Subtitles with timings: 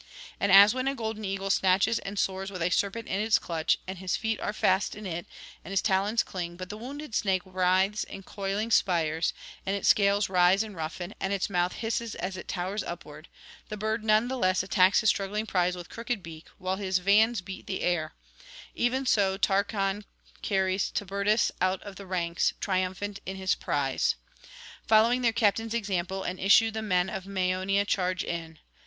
[0.39, 3.77] And, as when a golden eagle snatches and soars with a serpent in his clutch,
[3.85, 5.27] and his feet are fast in it,
[5.63, 9.31] and his talons cling; but the wounded snake writhes in coiling spires,
[9.63, 13.27] and its scales rise and roughen, and its mouth hisses as it towers upward;
[13.69, 17.39] the bird none the less attacks his struggling prize with crooked beak, while his vans
[17.39, 18.15] beat the air:
[18.73, 20.03] even so Tarchon
[20.41, 24.15] carries Tiburtus out of the ranks, triumphant in his prize.
[24.87, 28.57] Following their captain's example and issue the men of Maeonia charge in.